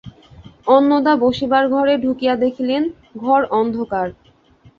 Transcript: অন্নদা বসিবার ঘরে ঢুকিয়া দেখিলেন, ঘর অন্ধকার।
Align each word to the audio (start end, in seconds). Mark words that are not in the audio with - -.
অন্নদা 0.67 1.13
বসিবার 1.15 1.65
ঘরে 1.67 1.93
ঢুকিয়া 1.97 2.33
দেখিলেন, 2.35 2.83
ঘর 3.17 3.41
অন্ধকার। 3.53 4.07